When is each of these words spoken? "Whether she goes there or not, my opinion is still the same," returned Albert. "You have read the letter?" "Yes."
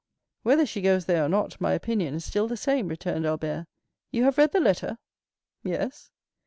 "Whether 0.41 0.65
she 0.65 0.81
goes 0.81 1.05
there 1.05 1.23
or 1.25 1.29
not, 1.29 1.61
my 1.61 1.73
opinion 1.73 2.15
is 2.15 2.25
still 2.25 2.47
the 2.47 2.57
same," 2.57 2.87
returned 2.87 3.23
Albert. 3.27 3.67
"You 4.09 4.23
have 4.23 4.39
read 4.39 4.51
the 4.51 4.59
letter?" 4.59 4.97
"Yes." 5.63 6.09